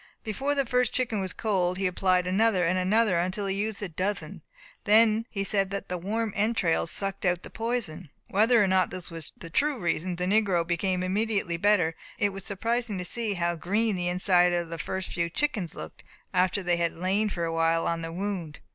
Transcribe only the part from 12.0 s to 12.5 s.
and it was